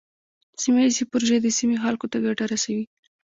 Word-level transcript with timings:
سیمه 0.61 0.79
ایزې 0.85 1.03
پروژې 1.11 1.37
د 1.41 1.47
سیمې 1.57 1.77
خلکو 1.83 2.05
ته 2.11 2.17
ګټه 2.25 2.45
رسوي. 2.51 2.85